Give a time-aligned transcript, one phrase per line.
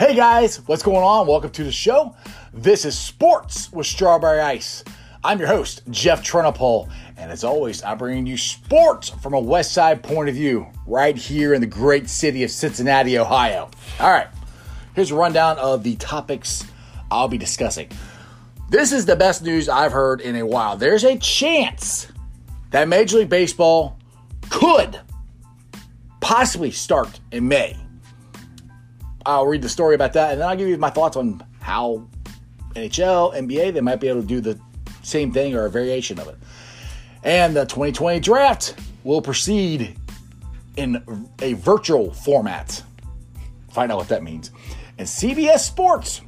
[0.00, 1.26] Hey guys, what's going on?
[1.26, 2.16] Welcome to the show.
[2.54, 4.82] This is Sports with Strawberry Ice.
[5.22, 9.74] I'm your host, Jeff Trennepohl, and as always, I'm bringing you sports from a West
[9.74, 13.68] Side point of view, right here in the great city of Cincinnati, Ohio.
[14.00, 14.28] All right,
[14.94, 16.64] here's a rundown of the topics
[17.10, 17.90] I'll be discussing.
[18.70, 20.78] This is the best news I've heard in a while.
[20.78, 22.10] There's a chance
[22.70, 23.98] that Major League Baseball
[24.48, 24.98] could
[26.22, 27.76] possibly start in May.
[29.26, 32.06] I'll read the story about that, and then I'll give you my thoughts on how
[32.74, 34.58] NHL, NBA, they might be able to do the
[35.02, 36.36] same thing or a variation of it.
[37.22, 38.74] And the 2020 draft
[39.04, 39.98] will proceed
[40.76, 42.82] in a virtual format.
[43.72, 44.50] Find out what that means.
[44.98, 46.22] And CBS Sports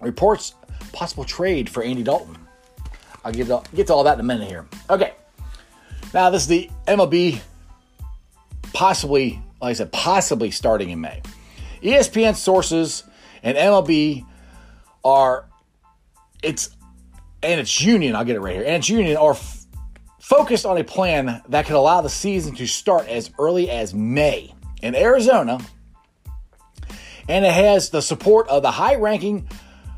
[0.00, 0.54] reports
[0.92, 2.36] possible trade for Andy Dalton.
[3.24, 4.66] I'll get to, get to all that in a minute here.
[4.88, 5.14] Okay.
[6.12, 7.40] Now, this is the MLB
[8.72, 11.22] possibly, like I said, possibly starting in May.
[11.82, 13.04] ESPN sources
[13.42, 14.26] and MLB
[15.04, 15.46] are,
[16.42, 16.70] it's,
[17.42, 19.66] and its union, I'll get it right here, and its union are f-
[20.20, 24.54] focused on a plan that could allow the season to start as early as May
[24.82, 25.58] in Arizona.
[27.28, 29.48] And it has the support of the high ranking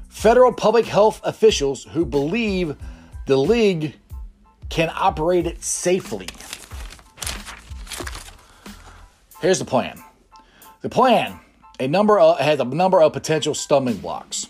[0.09, 2.77] federal public health officials who believe
[3.27, 3.95] the league
[4.69, 6.29] can operate it safely.
[9.41, 10.03] Here's the plan.
[10.83, 11.41] The plan
[11.83, 14.47] a number of, has a number of potential stumbling blocks.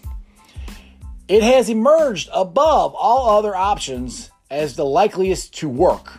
[1.28, 6.18] It has emerged above all other options as the likeliest to work,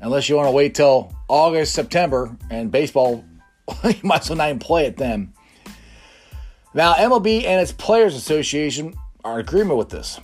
[0.00, 3.22] unless you want to wait till August, September, and baseball,
[3.84, 5.34] you might as well not even play it then.
[6.72, 10.18] Now, MLB and its Players Association are in agreement with this.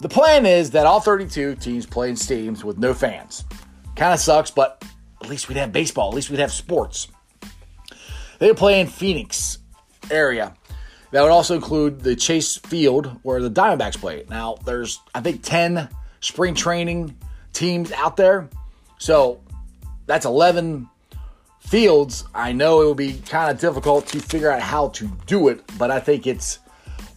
[0.00, 3.44] The plan is that all 32 teams play in stadiums with no fans.
[3.94, 4.82] Kind of sucks, but
[5.20, 6.08] at least we'd have baseball.
[6.08, 7.08] At least we'd have sports.
[8.38, 9.58] They play in Phoenix
[10.10, 10.54] area.
[11.10, 14.24] That would also include the Chase Field where the Diamondbacks play.
[14.28, 15.88] Now, there's, I think, 10
[16.20, 17.16] spring training
[17.52, 18.48] teams out there.
[18.98, 19.40] So
[20.06, 20.88] that's 11
[21.60, 22.24] fields.
[22.34, 25.62] I know it will be kind of difficult to figure out how to do it,
[25.78, 26.58] but I think it's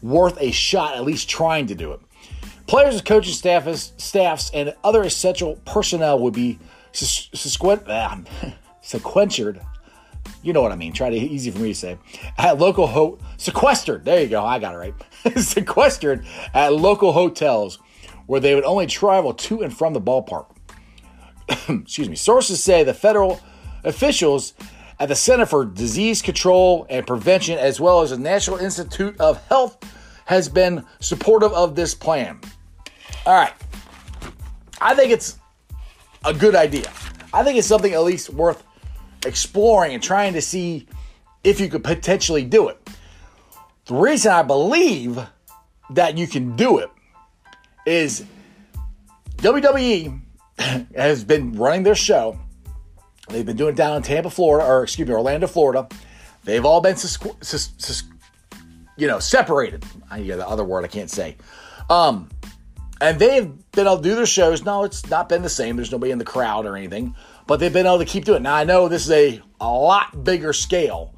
[0.02, 2.00] worth a shot, at least trying to do it.
[2.68, 6.60] Players, coaches, staffs, staffs, and other essential personnel would be
[7.90, 8.20] ah,
[8.82, 9.62] sequestered.
[10.44, 10.94] You know what I mean.
[10.94, 11.98] Try to easy for me to say.
[12.38, 14.06] At local ho sequestered.
[14.06, 14.44] There you go.
[14.44, 14.94] I got it right.
[15.38, 17.80] sequestered at local hotels
[18.26, 20.48] where they would only travel to and from the ballpark.
[21.70, 22.16] Excuse me.
[22.16, 23.40] Sources say the federal
[23.84, 24.54] officials
[25.00, 29.44] at the Center for Disease Control and Prevention, as well as the National Institute of
[29.48, 29.78] Health,
[30.26, 32.40] has been supportive of this plan.
[33.26, 33.54] All right.
[34.80, 35.40] I think it's
[36.24, 36.92] a good idea.
[37.34, 38.64] I think it's something at least worth
[39.26, 40.88] exploring and trying to see
[41.44, 42.90] if you could potentially do it.
[43.86, 45.20] The reason I believe
[45.92, 46.90] that you can do it
[47.86, 48.24] is
[49.38, 50.22] WWE
[50.96, 52.40] has been running their show.
[53.30, 55.88] They've been doing it down in Tampa, Florida, or excuse me, Orlando, Florida.
[56.44, 56.96] They've all been,
[58.98, 59.86] you know, separated.
[60.10, 61.38] I get the other word I can't say.
[61.90, 62.30] Um,
[63.00, 64.64] and they've been able to do their shows.
[64.64, 65.76] No, it's not been the same.
[65.76, 67.16] There's nobody in the crowd or anything,
[67.48, 68.44] but they've been able to keep doing it.
[68.44, 71.16] Now, I know this is a, a lot bigger scale,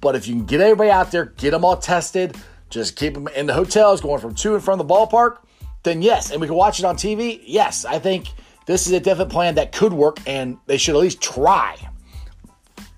[0.00, 2.36] but if you can get everybody out there, get them all tested,
[2.70, 5.38] just keep them in the hotels going from to and from the ballpark,
[5.82, 7.40] then yes, and we can watch it on TV.
[7.44, 8.28] Yes, I think
[8.66, 11.76] this is a definite plan that could work, and they should at least try.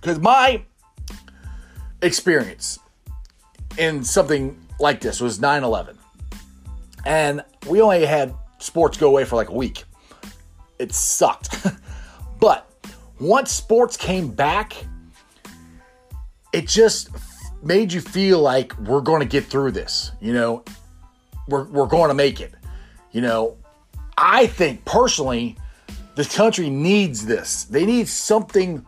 [0.01, 0.63] Because my
[2.03, 2.79] experience
[3.79, 5.97] in something like this was 9 11.
[7.07, 9.85] And we only had sports go away for like a week.
[10.79, 11.67] It sucked.
[12.41, 12.69] but
[13.19, 14.75] once sports came back,
[16.53, 17.11] it just
[17.63, 20.13] made you feel like we're going to get through this.
[20.21, 20.65] You know,
[21.49, 22.53] we're, we're going to make it.
[23.13, 23.57] You know,
[24.17, 25.57] I think personally,
[26.15, 27.65] the country needs this.
[27.65, 28.85] They need something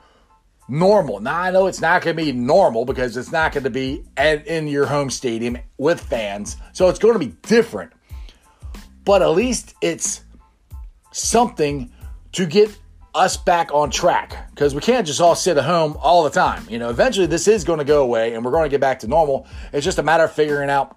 [0.69, 1.21] normal.
[1.21, 4.05] Now, I know it's not going to be normal because it's not going to be
[4.17, 6.57] at, in your home stadium with fans.
[6.73, 7.93] So it's going to be different
[9.05, 10.23] but at least it's
[11.13, 11.93] something
[12.33, 12.77] to get
[13.15, 16.67] us back on track because we can't just all sit at home all the time.
[16.69, 19.01] You know, eventually this is going to go away and we're going to get back
[19.01, 19.47] to normal.
[19.73, 20.97] It's just a matter of figuring out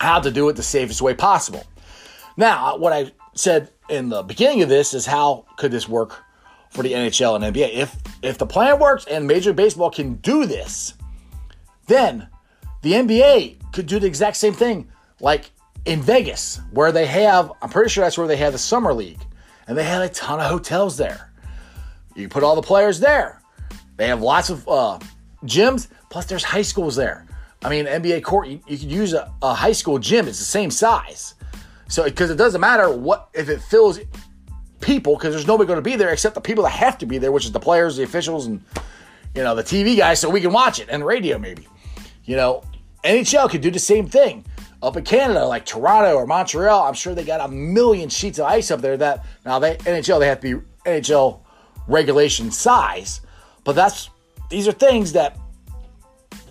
[0.00, 1.64] how to do it the safest way possible.
[2.36, 6.22] Now, uh, what I said in the beginning of this is how could this work
[6.70, 7.74] for the NHL and NBA?
[7.74, 10.94] If if the plan works and Major Baseball can do this,
[11.86, 12.28] then
[12.82, 14.90] the NBA could do the exact same thing.
[15.20, 15.50] Like
[15.86, 19.20] in Vegas, where they have, I'm pretty sure that's where they have the Summer League,
[19.66, 21.32] and they had a ton of hotels there.
[22.16, 23.42] You put all the players there.
[23.96, 24.98] They have lots of uh,
[25.44, 27.26] gyms, plus there's high schools there.
[27.62, 30.26] I mean, NBA court, you, you could use a, a high school gym.
[30.26, 31.34] It's the same size.
[31.88, 34.00] So, because it doesn't matter what, if it fills
[34.80, 37.18] people, because there's nobody going to be there except the people that have to be
[37.18, 38.62] there, which is the players, the officials, and,
[39.34, 41.66] you know, the TV guys, so we can watch it and radio maybe.
[42.24, 42.64] You know,
[43.04, 44.44] NHL could do the same thing.
[44.82, 48.46] Up in Canada, like Toronto or Montreal, I'm sure they got a million sheets of
[48.46, 51.40] ice up there that now they NHL they have to be NHL
[51.86, 53.20] regulation size.
[53.64, 54.10] But that's
[54.50, 55.36] these are things that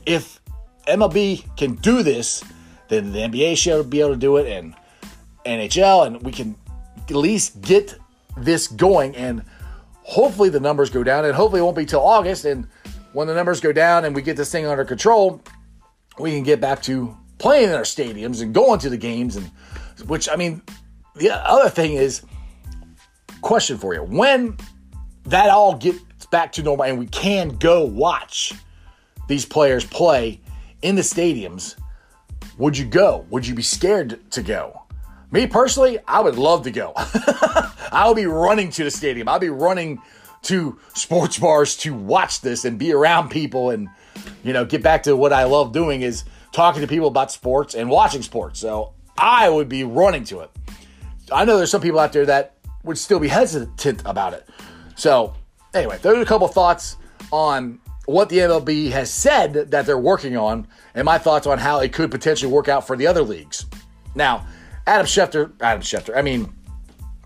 [0.05, 0.39] if
[0.87, 2.43] MLB can do this,
[2.87, 4.75] then the NBA should be able to do it and
[5.45, 6.55] NHL and we can
[7.09, 7.95] at least get
[8.37, 9.43] this going and
[10.03, 12.67] hopefully the numbers go down and hopefully it won't be till August and
[13.13, 15.41] when the numbers go down and we get this thing under control,
[16.19, 19.49] we can get back to playing in our stadiums and going to the games and
[20.05, 20.61] which I mean
[21.15, 22.23] the other thing is
[23.41, 24.57] question for you when
[25.25, 28.53] that all gets back to normal and we can go watch
[29.27, 30.39] these players play
[30.81, 31.75] in the stadiums
[32.57, 34.81] would you go would you be scared to go
[35.31, 36.93] me personally I would love to go
[37.91, 40.01] I'll be running to the stadium I'll be running
[40.43, 43.89] to sports bars to watch this and be around people and
[44.43, 46.23] you know get back to what I love doing is
[46.55, 48.59] talking to people about sports and watching sports.
[48.59, 50.49] So I would be running to it.
[51.31, 54.47] I know there's some people out there that would still be hesitant about it.
[54.95, 55.33] So
[55.73, 56.97] anyway, those are a couple thoughts
[57.31, 61.79] on what the MLB has said that they're working on, and my thoughts on how
[61.79, 63.65] it could potentially work out for the other leagues.
[64.13, 64.47] Now,
[64.87, 66.53] Adam Schefter, Adam Schefter, I mean,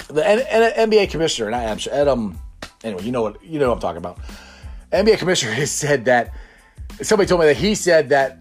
[0.07, 2.39] the N- NBA commissioner, not Adam, Adam,
[2.83, 4.19] anyway, you know what, you know what I'm talking about.
[4.91, 6.33] NBA commissioner has said that
[7.01, 8.39] somebody told me that he said that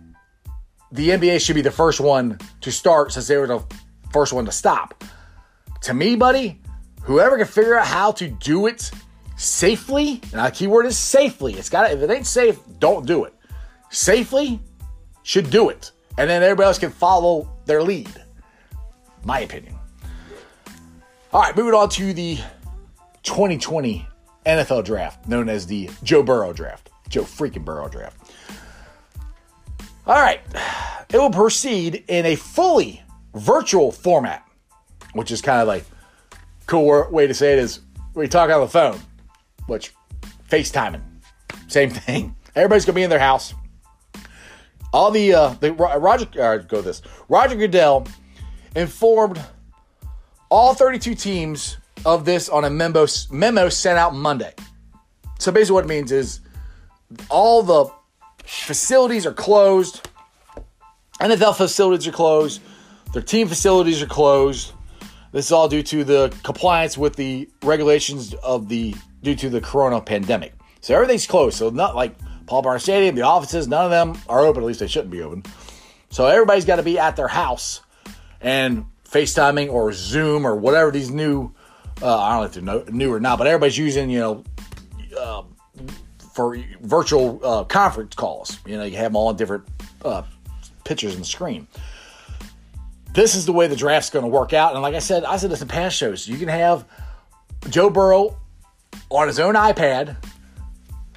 [0.93, 3.63] the NBA should be the first one to start since they were the
[4.11, 5.05] first one to stop.
[5.83, 6.61] To me, buddy,
[7.03, 8.91] whoever can figure out how to do it
[9.39, 11.55] safely, and our keyword is safely.
[11.55, 13.33] It's got if it ain't safe, don't do it.
[13.91, 14.61] Safely
[15.23, 15.93] should do it.
[16.19, 18.11] And then everybody else can follow their lead.
[19.25, 19.77] My opinion.
[21.33, 22.37] All right, moving on to the
[23.23, 24.07] 2020
[24.45, 26.91] NFL draft, known as the Joe Burrow draft.
[27.09, 28.33] Joe freaking Burrow draft.
[30.07, 30.41] All right.
[31.11, 33.03] It will proceed in a fully
[33.35, 34.47] virtual format,
[35.15, 35.87] which is kind of like
[36.67, 37.81] cool way to say it is
[38.13, 39.01] we talk on the phone,
[39.69, 39.95] which
[40.51, 41.03] FaceTiming,
[41.69, 42.35] same thing.
[42.57, 43.55] Everybody's gonna be in their house.
[44.93, 48.07] All the uh, the Roger uh, go this Roger Goodell
[48.75, 49.41] informed
[50.49, 51.77] all 32 teams
[52.07, 54.55] of this on a memo memo sent out Monday.
[55.39, 56.41] So basically, what it means is
[57.29, 57.87] all the
[58.45, 60.09] facilities are closed.
[61.21, 62.61] NFL facilities are closed.
[63.13, 64.73] Their team facilities are closed.
[65.33, 69.61] This is all due to the compliance with the regulations of the due to the
[69.61, 70.55] corona pandemic.
[70.81, 71.57] So everything's closed.
[71.57, 72.15] So not like
[72.47, 74.63] Paul Brown Stadium, the offices, none of them are open.
[74.63, 75.43] At least they shouldn't be open.
[76.11, 77.83] So everybody's got to be at their house
[78.41, 81.53] and FaceTiming or Zoom or whatever these new.
[82.01, 84.45] Uh, I don't know if they're new or not, but everybody's using you know
[85.19, 85.43] uh,
[86.33, 88.59] for virtual uh, conference calls.
[88.65, 89.65] You know, you have them all on different
[90.05, 90.23] uh,
[90.85, 91.67] pictures on the screen.
[93.13, 94.75] This is the way the draft's going to work out.
[94.75, 96.29] And like I said, I said this in past shows.
[96.29, 96.85] You can have
[97.69, 98.37] Joe Burrow
[99.11, 100.17] on his own iPad,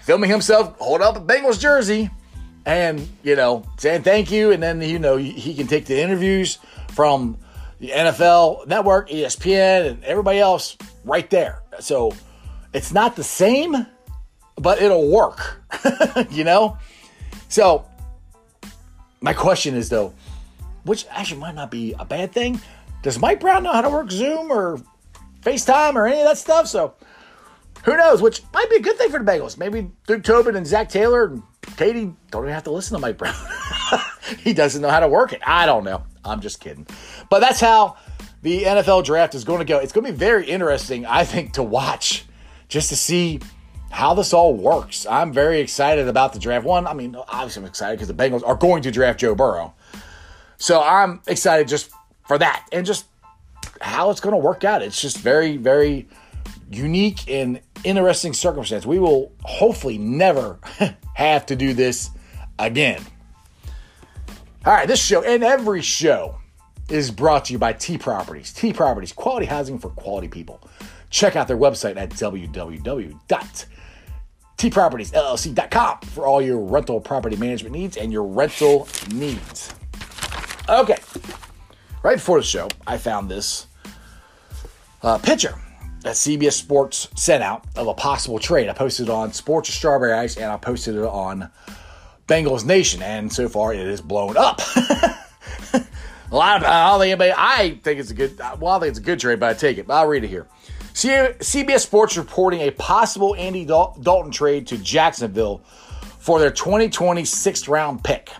[0.01, 2.09] filming himself hold up a Bengals jersey,
[2.65, 4.51] and you know saying thank you.
[4.51, 7.37] And then you know he can take the interviews from
[7.79, 11.63] the NFL Network, ESPN, and everybody else right there.
[11.79, 12.13] So
[12.73, 13.87] it's not the same
[14.61, 15.63] but it'll work,
[16.29, 16.77] you know?
[17.49, 17.85] So,
[19.19, 20.13] my question is though,
[20.83, 22.61] which actually might not be a bad thing.
[23.01, 24.79] Does Mike Brown know how to work Zoom or
[25.41, 26.67] FaceTime or any of that stuff?
[26.67, 26.93] So,
[27.83, 28.21] who knows?
[28.21, 29.57] Which might be a good thing for the Bengals.
[29.57, 31.43] Maybe Duke Tobin and Zac Taylor and
[31.77, 33.35] Katie don't even have to listen to Mike Brown.
[34.39, 35.41] he doesn't know how to work it.
[35.45, 36.03] I don't know.
[36.23, 36.85] I'm just kidding.
[37.29, 37.97] But that's how
[38.41, 39.79] the NFL draft is going to go.
[39.79, 42.25] It's going to be very interesting, I think, to watch
[42.67, 43.39] just to see
[43.89, 45.05] how this all works.
[45.05, 46.65] I'm very excited about the draft.
[46.65, 49.73] One, I mean, obviously I'm excited because the Bengals are going to draft Joe Burrow.
[50.57, 51.91] So I'm excited just
[52.27, 53.05] for that and just
[53.81, 54.81] how it's going to work out.
[54.81, 56.07] It's just very, very
[56.69, 58.85] unique and interesting circumstance.
[58.85, 60.59] We will hopefully never
[61.13, 62.09] have to do this
[62.59, 63.03] again.
[64.65, 66.37] All right, this show and every show
[66.89, 68.53] is brought to you by T Properties.
[68.53, 70.61] T Properties, quality housing for quality people.
[71.09, 73.19] Check out their website at www
[74.61, 79.73] tpropertiesllc.com for all your rental property management needs and your rental needs.
[80.69, 80.97] Okay,
[82.03, 83.65] right before the show, I found this
[85.01, 85.55] uh, picture
[86.01, 88.69] that CBS Sports sent out of a possible trade.
[88.69, 91.49] I posted on Sports of Strawberry Ice and I posted it on
[92.27, 94.61] Bengals Nation, and so far it is blown up.
[95.73, 95.85] a
[96.31, 97.33] lot of I don't think anybody.
[97.35, 98.39] I think it's a good.
[98.59, 99.87] Well, I think it's a good trade, but I take it.
[99.87, 100.47] But I'll read it here.
[100.93, 105.59] CBS Sports reporting a possible Andy Dalton trade to Jacksonville
[106.19, 108.31] for their 2020 sixth round pick.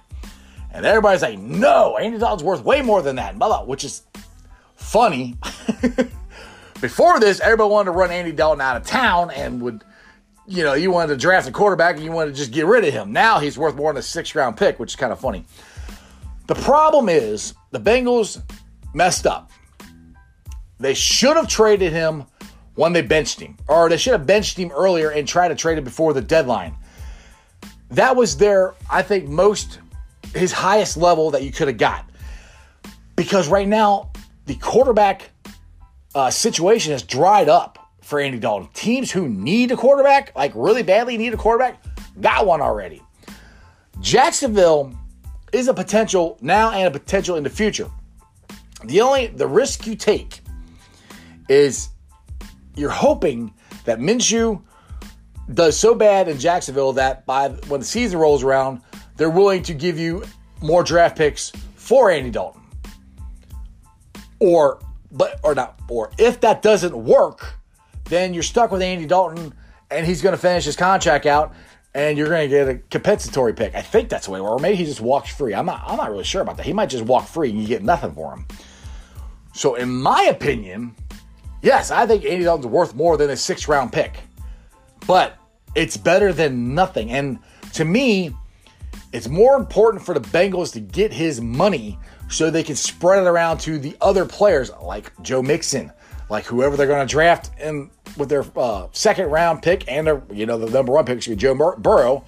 [0.73, 4.03] And everybody's like, no, Andy Dalton's worth way more than that, blah, blah, which is
[4.75, 5.37] funny.
[6.81, 9.83] Before this, everybody wanted to run Andy Dalton out of town and would,
[10.47, 12.83] you know, you wanted to draft a quarterback and you wanted to just get rid
[12.83, 13.13] of him.
[13.13, 15.45] Now he's worth more than a sixth round pick, which is kind of funny.
[16.47, 18.41] The problem is the Bengals
[18.95, 19.51] messed up.
[20.79, 22.25] They should have traded him
[22.73, 25.77] when they benched him, or they should have benched him earlier and tried to trade
[25.77, 26.75] him before the deadline.
[27.91, 29.79] That was their, I think, most
[30.33, 32.09] his highest level that you could have got.
[33.15, 34.09] Because right now,
[34.47, 35.30] the quarterback
[36.15, 38.69] uh, situation has dried up for Andy Dalton.
[38.73, 41.81] Teams who need a quarterback, like really badly need a quarterback,
[42.19, 43.01] got one already.
[43.99, 44.93] Jacksonville
[45.53, 47.89] is a potential now and a potential in the future.
[48.85, 50.41] The only the risk you take
[51.49, 51.89] is
[52.75, 53.53] you're hoping
[53.85, 54.61] that Minshew
[55.53, 58.81] does so bad in Jacksonville that by when the season rolls around,
[59.17, 60.23] they're willing to give you
[60.61, 62.61] more draft picks for Andy Dalton.
[64.39, 64.79] Or
[65.11, 67.53] but or not or if that doesn't work,
[68.05, 69.53] then you're stuck with Andy Dalton
[69.89, 71.53] and he's going to finish his contract out
[71.93, 73.75] and you're going to get a compensatory pick.
[73.75, 75.53] I think that's the way or maybe he just walks free.
[75.53, 76.65] I'm not I'm not really sure about that.
[76.65, 78.45] He might just walk free and you get nothing for him.
[79.53, 80.95] So in my opinion,
[81.61, 84.17] yes, I think Andy Dalton's worth more than a 6th round pick.
[85.07, 85.37] But
[85.75, 87.11] it's better than nothing.
[87.11, 87.39] And
[87.73, 88.35] to me,
[89.13, 91.97] it's more important for the Bengals to get his money
[92.31, 95.91] so they can spread it around to the other players like Joe Mixon,
[96.29, 100.23] like whoever they're going to draft in with their uh, second round pick and their
[100.31, 102.23] you know the number one pick should be Joe Bur- Burrow.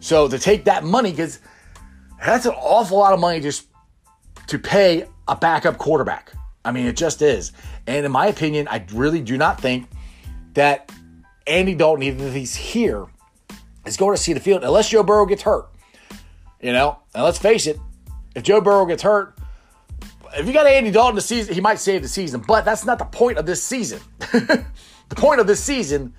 [0.00, 1.40] So to take that money because
[2.24, 3.66] that's an awful lot of money just
[4.48, 6.32] to pay a backup quarterback.
[6.64, 7.52] I mean, it just is.
[7.86, 9.88] And in my opinion, I really do not think
[10.54, 10.92] that
[11.46, 13.06] Andy Dalton, even if he's here,
[13.86, 15.68] is going to see the field unless Joe Burrow gets hurt.
[16.60, 17.78] You know, and let's face it,
[18.34, 19.37] if Joe Burrow gets hurt,
[20.36, 22.98] if you got Andy Dalton the season, he might save the season, but that's not
[22.98, 24.00] the point of this season.
[24.18, 24.64] the
[25.10, 26.14] point of this season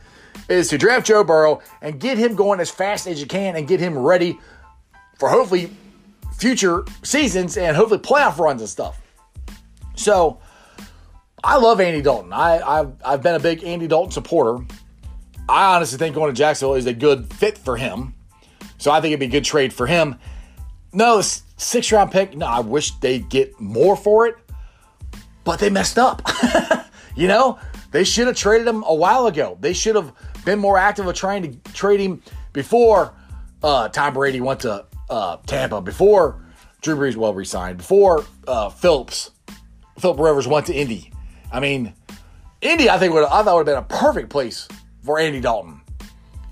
[0.48, 3.68] is to draft Joe Burrow and get him going as fast as you can and
[3.68, 4.39] get him ready
[5.18, 5.70] for hopefully
[6.38, 9.01] future seasons and hopefully playoff runs and stuff.
[9.96, 10.39] So
[11.44, 12.34] I love Andy Dalton.
[12.34, 14.66] I, I've, I've been a big Andy Dalton supporter.
[15.48, 18.13] I honestly think going to Jacksonville is a good fit for him.
[18.78, 20.16] So I think it'd be a good trade for him.
[20.94, 21.22] No,
[21.60, 22.36] six round pick.
[22.36, 24.36] No, I wish they'd get more for it,
[25.44, 26.22] but they messed up.
[27.16, 27.60] you know,
[27.92, 29.58] they should have traded him a while ago.
[29.60, 30.13] They should have
[30.46, 32.22] been more active of trying to trade him
[32.54, 33.13] before
[33.63, 36.42] uh, Tom Brady went to uh, Tampa, before
[36.82, 39.32] Drew Brees well resigned, before uh, Phillips,
[40.00, 41.12] Philip Rivers went to Indy.
[41.51, 41.94] I mean,
[42.62, 44.68] Indy, I think would I thought would have been a perfect place
[45.04, 45.79] for Andy Dalton.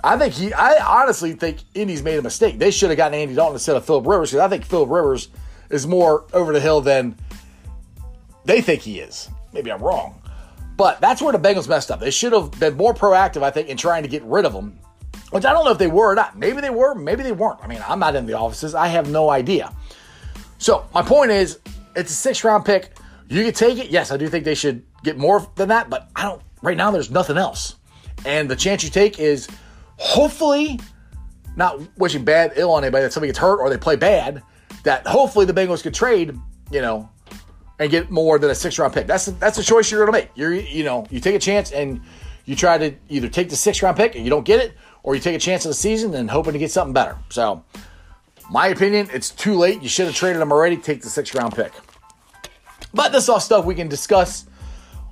[0.07, 0.53] I think he.
[0.53, 2.57] I honestly think Indy's made a mistake.
[2.57, 5.27] They should have gotten Andy Dalton instead of Philip Rivers because I think Philip Rivers
[5.69, 7.17] is more over the hill than
[8.45, 9.29] they think he is.
[9.51, 10.21] Maybe I'm wrong,
[10.77, 11.99] but that's where the Bengals messed up.
[11.99, 14.79] They should have been more proactive, I think, in trying to get rid of him.
[15.31, 16.37] Which I don't know if they were or not.
[16.37, 16.95] Maybe they were.
[16.95, 17.59] Maybe they weren't.
[17.61, 18.75] I mean, I'm not in the offices.
[18.75, 19.75] I have no idea.
[20.57, 21.59] So my point is,
[21.97, 22.91] it's a six round pick.
[23.27, 23.89] You could take it.
[23.89, 26.41] Yes, I do think they should get more than that, but I don't.
[26.61, 27.75] Right now, there's nothing else,
[28.25, 29.49] and the chance you take is
[29.97, 30.79] hopefully,
[31.55, 34.41] not wishing bad ill on anybody that somebody gets hurt or they play bad,
[34.83, 36.37] that hopefully the Bengals could trade,
[36.71, 37.09] you know,
[37.79, 39.07] and get more than a six round pick.
[39.07, 40.31] That's that's a choice you're going to make.
[40.35, 42.01] You're you know you take a chance and
[42.45, 44.73] you try to either take the six round pick and you don't get it,
[45.03, 47.17] or you take a chance of the season and hoping to get something better.
[47.29, 47.63] So,
[48.49, 49.81] my opinion, it's too late.
[49.81, 50.77] You should have traded them already.
[50.77, 51.73] Take the six round pick.
[52.93, 54.45] But this is all stuff we can discuss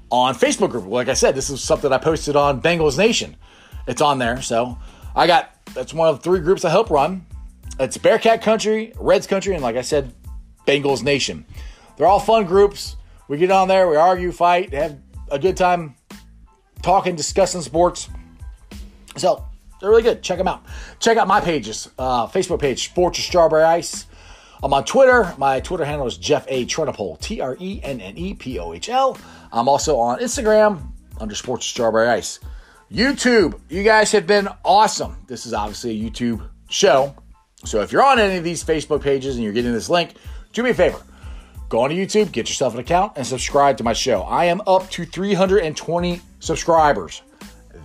[0.10, 0.86] on Facebook group.
[0.86, 3.36] Like I said, this is something I posted on Bengals Nation
[3.88, 4.42] it's on there.
[4.42, 4.78] So
[5.16, 7.26] I got that's one of three groups I help run.
[7.80, 10.14] It's Bearcat Country, Reds Country, and like I said,
[10.66, 11.46] Bengals Nation.
[11.98, 12.96] They're all fun groups.
[13.28, 14.98] We get on there, we argue, fight, have
[15.30, 15.96] a good time
[16.82, 18.08] talking, discussing sports.
[19.18, 19.46] So
[19.80, 20.22] they're really good.
[20.22, 20.64] Check them out.
[21.00, 21.90] Check out my pages.
[21.98, 24.06] Uh, Facebook page, Sports Strawberry Ice.
[24.64, 25.34] I'm on Twitter.
[25.38, 26.66] My Twitter handle is Jeff A.
[26.66, 29.18] Trennepohl, T R E N N E P O H L.
[29.52, 32.40] I'm also on Instagram under Sports Strawberry Ice.
[32.92, 35.18] YouTube, you guys have been awesome.
[35.28, 37.16] This is obviously a YouTube show.
[37.66, 40.14] So if you're on any of these Facebook pages and you're getting this link,
[40.54, 41.02] do me a favor.
[41.68, 44.22] Go on to YouTube, get yourself an account, and subscribe to my show.
[44.22, 47.24] I am up to 320 subscribers.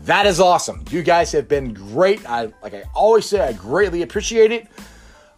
[0.05, 0.85] That is awesome.
[0.91, 2.29] You guys have been great.
[2.29, 4.69] I like I always say, I greatly appreciate it.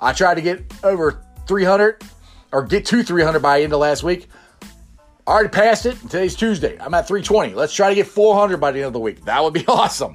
[0.00, 2.02] I tried to get over 300
[2.50, 4.28] or get to 300 by the end of last week.
[5.26, 6.00] I already passed it.
[6.00, 6.76] Today's Tuesday.
[6.80, 7.54] I'm at 320.
[7.54, 9.24] Let's try to get 400 by the end of the week.
[9.24, 10.14] That would be awesome.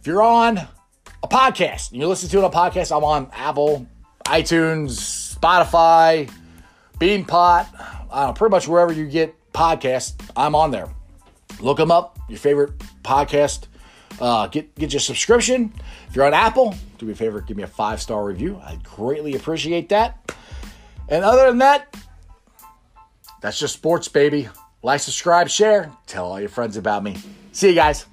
[0.00, 3.30] If you're on a podcast and you listen to it on a podcast, I'm on
[3.34, 3.86] Apple,
[4.24, 6.30] iTunes, Spotify,
[6.98, 7.66] Beanpot,
[8.10, 10.88] uh, pretty much wherever you get podcasts, I'm on there.
[11.60, 13.66] Look them up, your favorite podcast.
[14.20, 15.72] Uh, get get your subscription.
[16.08, 18.60] If you're on Apple, do me a favor, give me a five star review.
[18.64, 20.32] I'd greatly appreciate that.
[21.08, 21.94] And other than that,
[23.44, 24.48] that's just sports, baby.
[24.82, 27.18] Like, subscribe, share, tell all your friends about me.
[27.52, 28.06] See you guys.